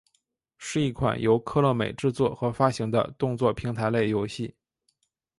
[0.57, 4.55] 是一款由科乐美制作和发行的动作平台类游戏。